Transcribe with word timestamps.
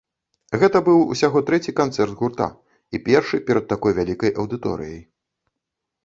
Гэта 0.61 0.77
быў 0.85 1.01
усяго 1.15 1.41
трэці 1.49 1.73
канцэрт 1.79 2.13
гурта, 2.21 2.47
і 2.95 3.01
першы 3.09 3.37
перад 3.49 3.65
такой 3.75 3.95
вялікай 3.99 4.31
аўдыторыяй. 4.45 4.97